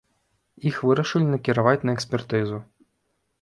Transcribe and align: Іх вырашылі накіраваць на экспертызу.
Іх 0.69 0.79
вырашылі 0.87 1.27
накіраваць 1.33 1.85
на 1.91 1.95
экспертызу. 1.99 2.57